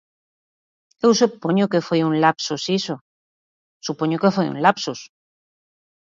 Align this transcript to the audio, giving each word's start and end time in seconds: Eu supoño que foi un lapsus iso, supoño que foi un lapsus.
Eu 1.05 1.11
supoño 1.21 1.69
que 1.71 1.85
foi 1.87 1.99
un 2.07 2.13
lapsus 2.23 2.63
iso, 2.79 2.95
supoño 3.87 4.21
que 4.21 4.33
foi 4.35 4.47
un 4.53 4.57
lapsus. 4.65 4.99